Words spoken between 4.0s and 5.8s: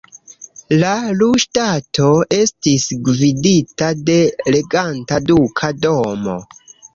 de reganta duka